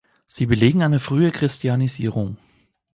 Sie 0.25 0.47
belegen 0.47 0.81
eine 0.81 0.97
frühe 0.99 1.29
Christianisierung. 1.31 2.37